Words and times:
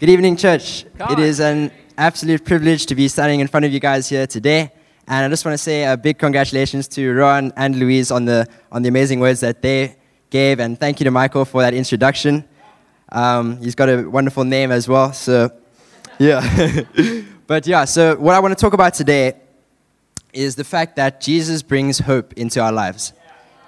Good 0.00 0.08
evening, 0.08 0.38
church. 0.38 0.86
It 1.10 1.18
is 1.18 1.40
an 1.40 1.70
absolute 1.98 2.42
privilege 2.42 2.86
to 2.86 2.94
be 2.94 3.06
standing 3.06 3.40
in 3.40 3.48
front 3.48 3.66
of 3.66 3.72
you 3.74 3.80
guys 3.80 4.08
here 4.08 4.26
today. 4.26 4.72
And 5.06 5.26
I 5.26 5.28
just 5.28 5.44
want 5.44 5.52
to 5.52 5.58
say 5.58 5.84
a 5.84 5.94
big 5.94 6.16
congratulations 6.16 6.88
to 6.88 7.12
Rowan 7.12 7.52
and 7.54 7.78
Louise 7.78 8.10
on 8.10 8.24
the, 8.24 8.48
on 8.72 8.80
the 8.80 8.88
amazing 8.88 9.20
words 9.20 9.40
that 9.40 9.60
they 9.60 9.98
gave. 10.30 10.58
And 10.58 10.80
thank 10.80 11.00
you 11.00 11.04
to 11.04 11.10
Michael 11.10 11.44
for 11.44 11.60
that 11.60 11.74
introduction. 11.74 12.48
Um, 13.10 13.58
he's 13.58 13.74
got 13.74 13.90
a 13.90 14.08
wonderful 14.08 14.42
name 14.42 14.72
as 14.72 14.88
well. 14.88 15.12
So, 15.12 15.50
yeah. 16.18 16.80
but 17.46 17.66
yeah, 17.66 17.84
so 17.84 18.16
what 18.16 18.34
I 18.34 18.38
want 18.38 18.56
to 18.56 18.60
talk 18.62 18.72
about 18.72 18.94
today 18.94 19.34
is 20.32 20.56
the 20.56 20.64
fact 20.64 20.96
that 20.96 21.20
Jesus 21.20 21.62
brings 21.62 21.98
hope 21.98 22.32
into 22.38 22.58
our 22.62 22.72
lives. 22.72 23.12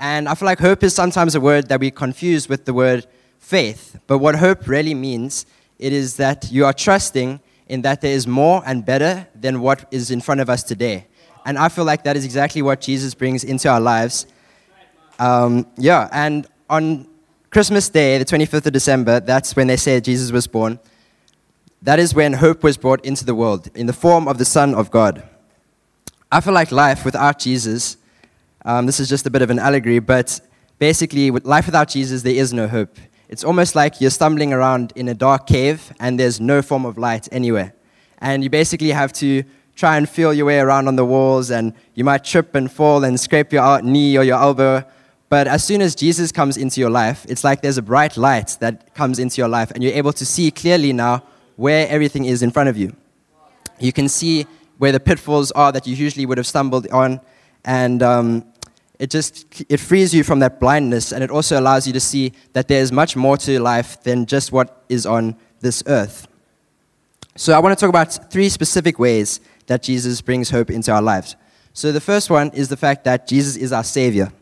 And 0.00 0.28
I 0.28 0.34
feel 0.34 0.46
like 0.46 0.58
hope 0.58 0.82
is 0.82 0.92
sometimes 0.92 1.36
a 1.36 1.40
word 1.40 1.68
that 1.68 1.78
we 1.78 1.92
confuse 1.92 2.48
with 2.48 2.64
the 2.64 2.74
word 2.74 3.06
faith. 3.38 3.96
But 4.08 4.18
what 4.18 4.34
hope 4.34 4.66
really 4.66 4.92
means, 4.92 5.46
it 5.78 5.92
is 5.92 6.16
that 6.16 6.50
you 6.50 6.64
are 6.64 6.72
trusting 6.72 7.40
in 7.68 7.82
that 7.82 8.00
there 8.00 8.12
is 8.12 8.26
more 8.26 8.62
and 8.64 8.84
better 8.84 9.26
than 9.34 9.60
what 9.60 9.86
is 9.90 10.10
in 10.10 10.20
front 10.20 10.40
of 10.40 10.48
us 10.48 10.62
today. 10.62 11.06
And 11.44 11.58
I 11.58 11.68
feel 11.68 11.84
like 11.84 12.04
that 12.04 12.16
is 12.16 12.24
exactly 12.24 12.62
what 12.62 12.80
Jesus 12.80 13.14
brings 13.14 13.44
into 13.44 13.68
our 13.68 13.80
lives. 13.80 14.26
Um, 15.18 15.66
yeah, 15.76 16.08
and 16.12 16.46
on 16.68 17.08
Christmas 17.50 17.88
Day, 17.88 18.18
the 18.18 18.24
25th 18.24 18.66
of 18.66 18.72
December, 18.72 19.20
that's 19.20 19.54
when 19.54 19.66
they 19.66 19.76
say 19.76 20.00
Jesus 20.00 20.32
was 20.32 20.46
born. 20.46 20.78
That 21.82 21.98
is 21.98 22.14
when 22.14 22.32
hope 22.32 22.62
was 22.62 22.76
brought 22.76 23.04
into 23.04 23.24
the 23.24 23.34
world 23.34 23.70
in 23.74 23.86
the 23.86 23.92
form 23.92 24.28
of 24.28 24.38
the 24.38 24.44
Son 24.44 24.74
of 24.74 24.90
God. 24.90 25.22
I 26.30 26.40
feel 26.40 26.52
like 26.52 26.72
life 26.72 27.04
without 27.04 27.38
Jesus, 27.38 27.96
um, 28.64 28.86
this 28.86 28.98
is 28.98 29.08
just 29.08 29.26
a 29.26 29.30
bit 29.30 29.42
of 29.42 29.50
an 29.50 29.60
allegory, 29.60 30.00
but 30.00 30.40
basically, 30.78 31.30
with 31.30 31.44
life 31.44 31.66
without 31.66 31.88
Jesus, 31.88 32.22
there 32.22 32.34
is 32.34 32.52
no 32.52 32.66
hope. 32.66 32.98
It's 33.28 33.44
almost 33.44 33.74
like 33.74 34.00
you're 34.00 34.10
stumbling 34.10 34.52
around 34.52 34.92
in 34.94 35.08
a 35.08 35.14
dark 35.14 35.46
cave 35.46 35.92
and 35.98 36.18
there's 36.18 36.40
no 36.40 36.62
form 36.62 36.84
of 36.84 36.96
light 36.96 37.28
anywhere. 37.32 37.74
And 38.18 38.44
you 38.44 38.50
basically 38.50 38.90
have 38.90 39.12
to 39.14 39.44
try 39.76 39.96
and 39.96 40.08
feel 40.08 40.32
your 40.32 40.46
way 40.46 40.58
around 40.58 40.88
on 40.88 40.96
the 40.96 41.04
walls, 41.04 41.50
and 41.50 41.74
you 41.94 42.02
might 42.02 42.24
trip 42.24 42.54
and 42.54 42.72
fall 42.72 43.04
and 43.04 43.20
scrape 43.20 43.52
your 43.52 43.82
knee 43.82 44.16
or 44.16 44.24
your 44.24 44.38
elbow. 44.38 44.82
But 45.28 45.46
as 45.46 45.64
soon 45.64 45.82
as 45.82 45.94
Jesus 45.94 46.32
comes 46.32 46.56
into 46.56 46.80
your 46.80 46.88
life, 46.88 47.26
it's 47.28 47.44
like 47.44 47.60
there's 47.60 47.76
a 47.76 47.82
bright 47.82 48.16
light 48.16 48.56
that 48.60 48.94
comes 48.94 49.18
into 49.18 49.36
your 49.40 49.48
life, 49.48 49.70
and 49.72 49.84
you're 49.84 49.92
able 49.92 50.14
to 50.14 50.24
see 50.24 50.50
clearly 50.50 50.92
now 50.92 51.22
where 51.56 51.86
everything 51.88 52.24
is 52.24 52.42
in 52.42 52.50
front 52.50 52.68
of 52.70 52.76
you. 52.76 52.96
You 53.78 53.92
can 53.92 54.08
see 54.08 54.46
where 54.78 54.92
the 54.92 55.00
pitfalls 55.00 55.50
are 55.52 55.72
that 55.72 55.86
you 55.86 55.94
usually 55.94 56.24
would 56.24 56.38
have 56.38 56.46
stumbled 56.46 56.88
on, 56.90 57.20
and 57.64 58.02
um, 58.02 58.46
it 58.98 59.10
just 59.10 59.64
it 59.68 59.78
frees 59.78 60.14
you 60.14 60.24
from 60.24 60.38
that 60.40 60.58
blindness, 60.60 61.12
and 61.12 61.22
it 61.22 61.30
also 61.30 61.58
allows 61.58 61.86
you 61.86 61.92
to 61.92 62.00
see 62.00 62.32
that 62.52 62.68
there 62.68 62.80
is 62.80 62.92
much 62.92 63.16
more 63.16 63.36
to 63.38 63.60
life 63.60 64.02
than 64.02 64.26
just 64.26 64.52
what 64.52 64.84
is 64.88 65.06
on 65.06 65.36
this 65.60 65.82
earth. 65.86 66.28
So 67.36 67.52
I 67.52 67.58
want 67.58 67.78
to 67.78 67.80
talk 67.80 67.90
about 67.90 68.30
three 68.30 68.48
specific 68.48 68.98
ways 68.98 69.40
that 69.66 69.82
Jesus 69.82 70.20
brings 70.22 70.50
hope 70.50 70.70
into 70.70 70.90
our 70.92 71.02
lives. 71.02 71.36
So 71.74 71.92
the 71.92 72.00
first 72.00 72.30
one 72.30 72.50
is 72.52 72.68
the 72.68 72.76
fact 72.76 73.04
that 73.04 73.28
Jesus 73.28 73.56
is 73.56 73.72
our 73.72 73.84
savior. 73.84 74.32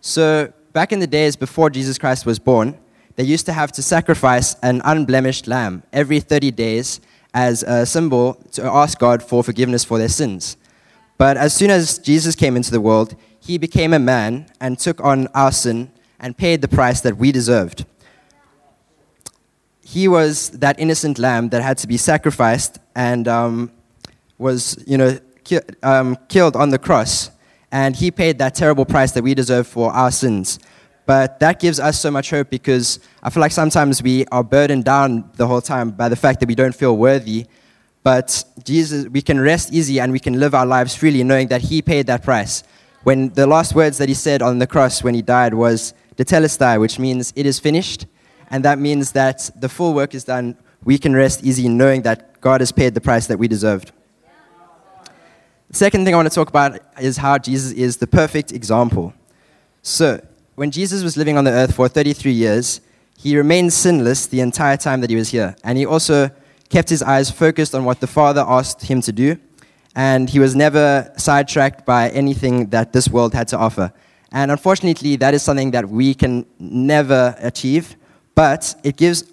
So 0.00 0.52
back 0.72 0.92
in 0.92 0.98
the 0.98 1.06
days 1.06 1.36
before 1.36 1.70
Jesus 1.70 1.96
Christ 1.96 2.26
was 2.26 2.40
born, 2.40 2.76
they 3.14 3.22
used 3.22 3.46
to 3.46 3.52
have 3.52 3.70
to 3.72 3.82
sacrifice 3.82 4.56
an 4.62 4.82
unblemished 4.84 5.46
lamb 5.46 5.84
every 5.92 6.18
30 6.18 6.50
days 6.50 7.00
as 7.32 7.62
a 7.62 7.86
symbol 7.86 8.34
to 8.52 8.64
ask 8.64 8.98
God 8.98 9.22
for 9.22 9.44
forgiveness 9.44 9.84
for 9.84 9.98
their 9.98 10.08
sins. 10.08 10.56
But 11.16 11.36
as 11.36 11.54
soon 11.54 11.70
as 11.70 11.98
Jesus 11.98 12.34
came 12.34 12.56
into 12.56 12.72
the 12.72 12.80
world, 12.80 13.14
he 13.44 13.58
became 13.58 13.92
a 13.92 13.98
man 13.98 14.46
and 14.58 14.78
took 14.78 15.04
on 15.04 15.26
our 15.28 15.52
sin 15.52 15.90
and 16.18 16.36
paid 16.36 16.62
the 16.62 16.68
price 16.68 17.02
that 17.02 17.18
we 17.18 17.30
deserved. 17.30 17.84
He 19.82 20.08
was 20.08 20.50
that 20.50 20.80
innocent 20.80 21.18
lamb 21.18 21.50
that 21.50 21.62
had 21.62 21.76
to 21.78 21.86
be 21.86 21.98
sacrificed 21.98 22.78
and 22.96 23.28
um, 23.28 23.70
was, 24.38 24.82
you 24.86 24.96
know, 24.96 25.18
ki- 25.44 25.60
um, 25.82 26.16
killed 26.28 26.56
on 26.56 26.70
the 26.70 26.78
cross. 26.78 27.30
And 27.70 27.94
he 27.94 28.10
paid 28.10 28.38
that 28.38 28.54
terrible 28.54 28.86
price 28.86 29.12
that 29.12 29.22
we 29.22 29.34
deserve 29.34 29.66
for 29.66 29.92
our 29.92 30.10
sins. 30.10 30.58
But 31.04 31.38
that 31.40 31.60
gives 31.60 31.78
us 31.78 32.00
so 32.00 32.10
much 32.10 32.30
hope 32.30 32.48
because 32.48 32.98
I 33.22 33.28
feel 33.28 33.42
like 33.42 33.52
sometimes 33.52 34.02
we 34.02 34.24
are 34.26 34.42
burdened 34.42 34.84
down 34.84 35.30
the 35.34 35.46
whole 35.46 35.60
time 35.60 35.90
by 35.90 36.08
the 36.08 36.16
fact 36.16 36.40
that 36.40 36.46
we 36.46 36.54
don't 36.54 36.74
feel 36.74 36.96
worthy. 36.96 37.44
But 38.02 38.42
Jesus, 38.64 39.06
we 39.08 39.20
can 39.20 39.38
rest 39.38 39.70
easy 39.70 40.00
and 40.00 40.12
we 40.12 40.18
can 40.18 40.40
live 40.40 40.54
our 40.54 40.64
lives 40.64 40.94
freely 40.94 41.22
knowing 41.24 41.48
that 41.48 41.60
He 41.60 41.82
paid 41.82 42.06
that 42.06 42.22
price. 42.22 42.62
When 43.04 43.28
the 43.34 43.46
last 43.46 43.74
words 43.74 43.98
that 43.98 44.08
He 44.08 44.14
said 44.14 44.42
on 44.42 44.58
the 44.58 44.66
cross 44.66 45.02
when 45.04 45.14
He 45.14 45.22
died 45.22 45.54
was 45.54 45.94
"Tetelestai," 46.16 46.80
which 46.80 46.98
means 46.98 47.32
"it 47.36 47.46
is 47.46 47.60
finished," 47.60 48.06
and 48.50 48.64
that 48.64 48.78
means 48.78 49.12
that 49.12 49.50
the 49.54 49.68
full 49.68 49.92
work 49.94 50.14
is 50.14 50.24
done. 50.24 50.56
We 50.84 50.98
can 50.98 51.14
rest 51.14 51.44
easy 51.44 51.66
in 51.66 51.76
knowing 51.76 52.02
that 52.02 52.40
God 52.40 52.60
has 52.60 52.72
paid 52.72 52.94
the 52.94 53.00
price 53.00 53.26
that 53.26 53.38
we 53.38 53.46
deserved. 53.46 53.92
The 55.70 55.78
second 55.78 56.04
thing 56.04 56.14
I 56.14 56.16
want 56.16 56.28
to 56.28 56.34
talk 56.34 56.48
about 56.48 56.80
is 57.00 57.18
how 57.18 57.36
Jesus 57.36 57.72
is 57.72 57.96
the 57.98 58.06
perfect 58.06 58.52
example. 58.52 59.12
So, 59.82 60.24
when 60.54 60.70
Jesus 60.70 61.02
was 61.02 61.16
living 61.16 61.36
on 61.36 61.44
the 61.44 61.50
earth 61.50 61.74
for 61.74 61.88
33 61.88 62.32
years, 62.32 62.80
he 63.18 63.36
remained 63.36 63.72
sinless 63.72 64.26
the 64.26 64.40
entire 64.40 64.76
time 64.76 65.00
that 65.00 65.10
he 65.10 65.16
was 65.16 65.30
here. 65.30 65.56
And 65.62 65.76
he 65.76 65.84
also 65.84 66.30
kept 66.68 66.88
his 66.88 67.02
eyes 67.02 67.30
focused 67.30 67.74
on 67.74 67.84
what 67.84 68.00
the 68.00 68.06
Father 68.06 68.44
asked 68.46 68.82
him 68.82 69.00
to 69.02 69.12
do. 69.12 69.36
And 69.94 70.28
he 70.28 70.38
was 70.38 70.56
never 70.56 71.12
sidetracked 71.16 71.86
by 71.86 72.10
anything 72.10 72.70
that 72.70 72.92
this 72.92 73.08
world 73.08 73.32
had 73.34 73.48
to 73.48 73.58
offer. 73.58 73.92
And 74.32 74.50
unfortunately, 74.50 75.16
that 75.16 75.34
is 75.34 75.42
something 75.42 75.70
that 75.70 75.88
we 75.88 76.14
can 76.14 76.46
never 76.58 77.36
achieve. 77.38 77.96
But 78.34 78.74
it 78.82 78.96
gives 78.96 79.24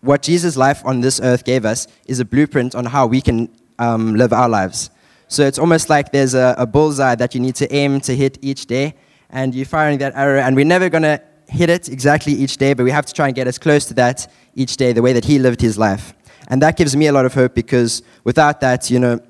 what 0.00 0.22
Jesus' 0.22 0.56
life 0.56 0.84
on 0.84 1.00
this 1.00 1.20
earth 1.20 1.44
gave 1.44 1.64
us 1.64 1.88
is 2.06 2.20
a 2.20 2.24
blueprint 2.24 2.74
on 2.74 2.84
how 2.84 3.06
we 3.06 3.20
can 3.20 3.48
um, 3.78 4.14
live 4.14 4.32
our 4.32 4.48
lives. 4.48 4.90
So 5.28 5.44
it's 5.44 5.58
almost 5.58 5.88
like 5.88 6.12
there's 6.12 6.34
a, 6.34 6.54
a 6.58 6.66
bullseye 6.66 7.14
that 7.16 7.34
you 7.34 7.40
need 7.40 7.54
to 7.56 7.74
aim 7.74 8.00
to 8.02 8.14
hit 8.14 8.38
each 8.42 8.66
day, 8.66 8.94
and 9.30 9.54
you're 9.54 9.66
firing 9.66 9.98
that 9.98 10.14
arrow, 10.14 10.40
and 10.40 10.54
we're 10.54 10.66
never 10.66 10.88
going 10.88 11.02
to 11.02 11.20
hit 11.48 11.70
it 11.70 11.88
exactly 11.88 12.32
each 12.32 12.56
day, 12.58 12.74
but 12.74 12.84
we 12.84 12.90
have 12.90 13.06
to 13.06 13.12
try 13.12 13.26
and 13.26 13.34
get 13.34 13.46
as 13.46 13.58
close 13.58 13.86
to 13.86 13.94
that 13.94 14.30
each 14.54 14.76
day, 14.76 14.92
the 14.92 15.02
way 15.02 15.12
that 15.12 15.24
he 15.24 15.38
lived 15.38 15.60
his 15.60 15.78
life. 15.78 16.14
And 16.48 16.60
that 16.62 16.76
gives 16.76 16.94
me 16.94 17.06
a 17.06 17.12
lot 17.12 17.24
of 17.24 17.34
hope 17.34 17.54
because 17.54 18.02
without 18.24 18.60
that, 18.60 18.90
you 18.90 18.98
know, 18.98 19.20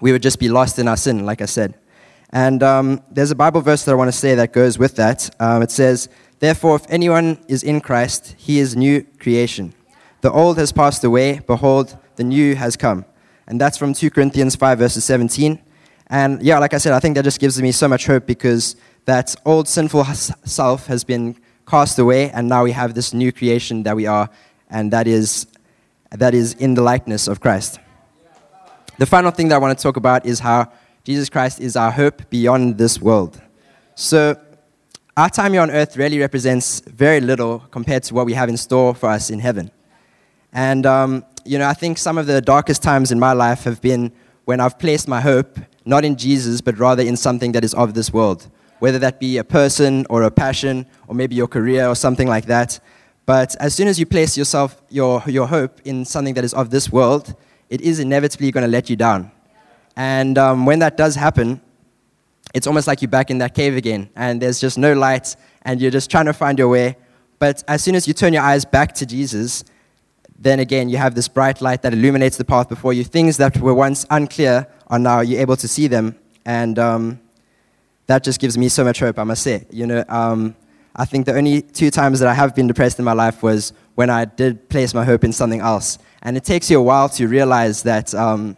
we 0.00 0.12
would 0.12 0.22
just 0.22 0.38
be 0.38 0.48
lost 0.48 0.78
in 0.78 0.88
our 0.88 0.96
sin, 0.96 1.24
like 1.24 1.40
I 1.40 1.46
said. 1.46 1.74
And 2.30 2.62
um, 2.62 3.02
there's 3.10 3.30
a 3.30 3.36
Bible 3.36 3.60
verse 3.60 3.84
that 3.84 3.92
I 3.92 3.94
want 3.94 4.08
to 4.08 4.18
say 4.18 4.34
that 4.34 4.52
goes 4.52 4.78
with 4.78 4.96
that. 4.96 5.30
Um, 5.40 5.62
it 5.62 5.70
says, 5.70 6.08
Therefore, 6.40 6.76
if 6.76 6.84
anyone 6.88 7.38
is 7.48 7.62
in 7.62 7.80
Christ, 7.80 8.34
he 8.36 8.58
is 8.58 8.76
new 8.76 9.02
creation. 9.20 9.72
The 10.20 10.32
old 10.32 10.58
has 10.58 10.72
passed 10.72 11.04
away, 11.04 11.40
behold, 11.46 11.96
the 12.16 12.24
new 12.24 12.54
has 12.56 12.76
come. 12.76 13.04
And 13.46 13.60
that's 13.60 13.78
from 13.78 13.92
2 13.92 14.10
Corinthians 14.10 14.56
5, 14.56 14.78
verses 14.78 15.04
17. 15.04 15.60
And 16.08 16.42
yeah, 16.42 16.58
like 16.58 16.74
I 16.74 16.78
said, 16.78 16.92
I 16.92 17.00
think 17.00 17.14
that 17.16 17.24
just 17.24 17.40
gives 17.40 17.60
me 17.60 17.72
so 17.72 17.88
much 17.88 18.06
hope 18.06 18.26
because 18.26 18.76
that 19.04 19.34
old 19.44 19.68
sinful 19.68 20.04
self 20.04 20.86
has 20.86 21.04
been 21.04 21.36
cast 21.66 21.98
away, 21.98 22.30
and 22.30 22.48
now 22.48 22.64
we 22.64 22.72
have 22.72 22.94
this 22.94 23.14
new 23.14 23.32
creation 23.32 23.82
that 23.84 23.96
we 23.96 24.06
are, 24.06 24.28
and 24.70 24.92
that 24.92 25.06
is, 25.06 25.46
that 26.10 26.34
is 26.34 26.54
in 26.54 26.74
the 26.74 26.82
likeness 26.82 27.28
of 27.28 27.40
Christ. 27.40 27.78
The 28.96 29.06
final 29.06 29.32
thing 29.32 29.48
that 29.48 29.56
I 29.56 29.58
want 29.58 29.76
to 29.76 29.82
talk 29.82 29.96
about 29.96 30.24
is 30.24 30.38
how 30.38 30.70
Jesus 31.02 31.28
Christ 31.28 31.60
is 31.60 31.74
our 31.74 31.90
hope 31.90 32.30
beyond 32.30 32.78
this 32.78 33.00
world. 33.00 33.40
So, 33.96 34.40
our 35.16 35.28
time 35.28 35.52
here 35.52 35.62
on 35.62 35.70
earth 35.70 35.96
really 35.96 36.18
represents 36.18 36.80
very 36.80 37.20
little 37.20 37.60
compared 37.70 38.04
to 38.04 38.14
what 38.14 38.26
we 38.26 38.34
have 38.34 38.48
in 38.48 38.56
store 38.56 38.94
for 38.94 39.08
us 39.08 39.30
in 39.30 39.40
heaven. 39.40 39.70
And, 40.52 40.86
um, 40.86 41.24
you 41.44 41.58
know, 41.58 41.66
I 41.68 41.74
think 41.74 41.98
some 41.98 42.18
of 42.18 42.26
the 42.26 42.40
darkest 42.40 42.82
times 42.82 43.10
in 43.10 43.18
my 43.18 43.32
life 43.32 43.64
have 43.64 43.80
been 43.80 44.12
when 44.44 44.60
I've 44.60 44.78
placed 44.78 45.08
my 45.08 45.20
hope 45.20 45.58
not 45.84 46.04
in 46.04 46.16
Jesus, 46.16 46.60
but 46.60 46.78
rather 46.78 47.02
in 47.02 47.16
something 47.16 47.52
that 47.52 47.64
is 47.64 47.74
of 47.74 47.94
this 47.94 48.12
world, 48.12 48.48
whether 48.78 48.98
that 49.00 49.20
be 49.20 49.38
a 49.38 49.44
person 49.44 50.06
or 50.08 50.22
a 50.22 50.30
passion 50.30 50.86
or 51.08 51.14
maybe 51.14 51.34
your 51.34 51.48
career 51.48 51.88
or 51.88 51.94
something 51.94 52.28
like 52.28 52.46
that. 52.46 52.78
But 53.26 53.56
as 53.60 53.74
soon 53.74 53.88
as 53.88 53.98
you 53.98 54.06
place 54.06 54.36
yourself, 54.36 54.80
your, 54.88 55.22
your 55.26 55.46
hope 55.48 55.80
in 55.84 56.04
something 56.04 56.34
that 56.34 56.44
is 56.44 56.54
of 56.54 56.70
this 56.70 56.90
world, 56.92 57.34
it 57.70 57.80
is 57.80 57.98
inevitably 58.00 58.50
going 58.50 58.64
to 58.64 58.70
let 58.70 58.90
you 58.90 58.96
down. 58.96 59.30
And 59.96 60.38
um, 60.38 60.66
when 60.66 60.78
that 60.80 60.96
does 60.96 61.14
happen, 61.14 61.60
it's 62.52 62.66
almost 62.66 62.86
like 62.86 63.02
you're 63.02 63.10
back 63.10 63.30
in 63.30 63.38
that 63.38 63.54
cave 63.54 63.76
again, 63.76 64.10
and 64.14 64.40
there's 64.40 64.60
just 64.60 64.78
no 64.78 64.92
light, 64.92 65.34
and 65.62 65.80
you're 65.80 65.90
just 65.90 66.10
trying 66.10 66.26
to 66.26 66.32
find 66.32 66.58
your 66.58 66.68
way. 66.68 66.96
But 67.38 67.64
as 67.66 67.82
soon 67.82 67.94
as 67.94 68.06
you 68.06 68.14
turn 68.14 68.32
your 68.32 68.42
eyes 68.42 68.64
back 68.64 68.94
to 68.94 69.06
Jesus, 69.06 69.64
then 70.38 70.60
again, 70.60 70.88
you 70.88 70.96
have 70.98 71.14
this 71.14 71.26
bright 71.26 71.60
light 71.60 71.82
that 71.82 71.92
illuminates 71.92 72.36
the 72.36 72.44
path 72.44 72.68
before 72.68 72.92
you. 72.92 73.02
Things 73.02 73.36
that 73.38 73.56
were 73.58 73.74
once 73.74 74.06
unclear 74.10 74.66
are 74.88 74.98
now 74.98 75.20
you're 75.20 75.40
able 75.40 75.56
to 75.56 75.66
see 75.66 75.88
them, 75.88 76.16
and 76.44 76.78
um, 76.78 77.20
that 78.06 78.22
just 78.22 78.40
gives 78.40 78.56
me 78.56 78.68
so 78.68 78.84
much 78.84 79.00
hope. 79.00 79.18
I 79.18 79.24
must 79.24 79.42
say, 79.42 79.66
you 79.70 79.86
know, 79.86 80.04
um, 80.08 80.54
I 80.94 81.04
think 81.04 81.26
the 81.26 81.34
only 81.34 81.62
two 81.62 81.90
times 81.90 82.20
that 82.20 82.28
I 82.28 82.34
have 82.34 82.54
been 82.54 82.68
depressed 82.68 82.98
in 82.98 83.04
my 83.04 83.14
life 83.14 83.42
was 83.42 83.72
when 83.94 84.10
I 84.10 84.24
did 84.24 84.68
place 84.68 84.94
my 84.94 85.04
hope 85.04 85.24
in 85.24 85.32
something 85.32 85.60
else, 85.60 85.98
and 86.22 86.36
it 86.36 86.44
takes 86.44 86.70
you 86.70 86.78
a 86.78 86.82
while 86.82 87.08
to 87.10 87.28
realize 87.28 87.82
that, 87.82 88.14
um, 88.14 88.56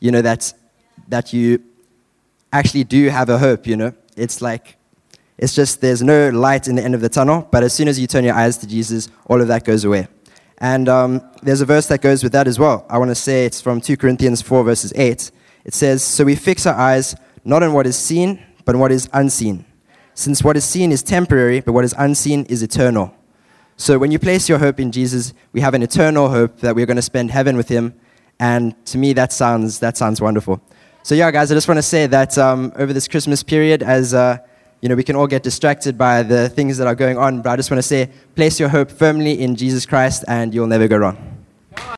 you 0.00 0.10
know, 0.10 0.22
that 0.22 0.52
that 1.08 1.32
you 1.32 1.62
actually 2.52 2.84
do 2.84 3.08
have 3.08 3.28
a 3.28 3.38
hope. 3.38 3.66
You 3.66 3.76
know, 3.76 3.92
it's 4.16 4.40
like 4.42 4.76
it's 5.38 5.54
just 5.54 5.80
there's 5.80 6.02
no 6.02 6.30
light 6.30 6.68
in 6.68 6.76
the 6.76 6.82
end 6.82 6.94
of 6.94 7.00
the 7.00 7.08
tunnel, 7.08 7.48
but 7.50 7.62
as 7.62 7.72
soon 7.72 7.88
as 7.88 7.98
you 7.98 8.06
turn 8.06 8.24
your 8.24 8.34
eyes 8.34 8.56
to 8.58 8.66
Jesus, 8.66 9.08
all 9.26 9.40
of 9.40 9.48
that 9.48 9.64
goes 9.64 9.84
away. 9.84 10.08
And 10.58 10.88
um, 10.88 11.20
there's 11.42 11.60
a 11.60 11.66
verse 11.66 11.88
that 11.88 12.00
goes 12.00 12.22
with 12.22 12.32
that 12.32 12.46
as 12.46 12.58
well. 12.58 12.86
I 12.88 12.98
want 12.98 13.10
to 13.10 13.14
say 13.14 13.44
it's 13.44 13.60
from 13.60 13.80
2 13.80 13.96
Corinthians 13.96 14.40
4, 14.40 14.64
verses 14.64 14.92
8. 14.94 15.30
It 15.64 15.74
says, 15.74 16.02
So 16.02 16.24
we 16.24 16.36
fix 16.36 16.66
our 16.66 16.74
eyes 16.74 17.14
not 17.44 17.62
on 17.62 17.72
what 17.72 17.86
is 17.86 17.96
seen, 17.96 18.42
but 18.64 18.74
on 18.74 18.80
what 18.80 18.92
is 18.92 19.08
unseen. 19.12 19.64
Since 20.14 20.44
what 20.44 20.56
is 20.56 20.64
seen 20.64 20.92
is 20.92 21.02
temporary, 21.02 21.60
but 21.60 21.72
what 21.72 21.84
is 21.84 21.94
unseen 21.98 22.44
is 22.44 22.62
eternal. 22.62 23.14
So 23.76 23.98
when 23.98 24.10
you 24.10 24.18
place 24.18 24.48
your 24.48 24.58
hope 24.58 24.78
in 24.78 24.92
Jesus, 24.92 25.34
we 25.52 25.60
have 25.60 25.74
an 25.74 25.82
eternal 25.82 26.28
hope 26.28 26.60
that 26.60 26.76
we're 26.76 26.86
going 26.86 26.96
to 26.96 27.02
spend 27.02 27.30
heaven 27.30 27.56
with 27.56 27.68
Him. 27.68 27.94
And 28.38 28.74
to 28.86 28.98
me, 28.98 29.12
that 29.14 29.32
sounds, 29.32 29.80
that 29.80 29.96
sounds 29.96 30.20
wonderful. 30.20 30.60
So, 31.02 31.14
yeah, 31.14 31.30
guys, 31.30 31.50
I 31.52 31.54
just 31.54 31.68
want 31.68 31.78
to 31.78 31.82
say 31.82 32.06
that 32.06 32.38
um, 32.38 32.72
over 32.76 32.92
this 32.92 33.08
Christmas 33.08 33.42
period, 33.42 33.82
as 33.82 34.14
uh, 34.14 34.38
you 34.80 34.88
know, 34.88 34.94
we 34.94 35.02
can 35.02 35.16
all 35.16 35.26
get 35.26 35.42
distracted 35.42 35.96
by 35.96 36.22
the 36.22 36.48
things 36.48 36.78
that 36.78 36.86
are 36.86 36.94
going 36.94 37.18
on, 37.18 37.42
but 37.42 37.50
I 37.50 37.56
just 37.56 37.70
want 37.70 37.78
to 37.78 37.82
say, 37.82 38.10
place 38.34 38.60
your 38.60 38.68
hope 38.68 38.90
firmly 38.90 39.40
in 39.40 39.56
Jesus 39.56 39.86
Christ, 39.86 40.24
and 40.28 40.54
you'll 40.54 40.66
never 40.66 40.88
go 40.88 40.98
wrong. 40.98 41.33